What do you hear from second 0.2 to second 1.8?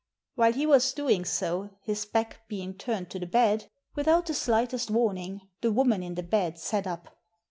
While he was doing so,